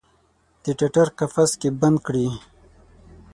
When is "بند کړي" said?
1.79-2.27